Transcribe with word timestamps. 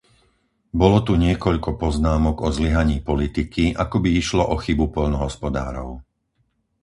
Bolo 0.81 0.99
tu 1.07 1.13
niekoľko 1.25 1.69
poznámok 1.83 2.35
o 2.41 2.49
zlyhaní 2.57 2.97
politiky, 3.09 3.65
ako 3.83 3.97
by 4.03 4.09
išlo 4.21 4.41
o 4.49 4.55
chybu 4.63 4.85
poľnohospodárov. 4.95 5.89